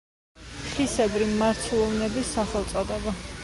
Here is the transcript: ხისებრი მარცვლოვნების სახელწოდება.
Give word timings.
ხისებრი 0.69 1.27
მარცვლოვნების 1.43 2.35
სახელწოდება. 2.39 3.19